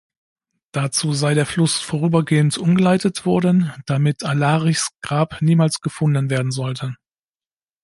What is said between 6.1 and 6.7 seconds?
werden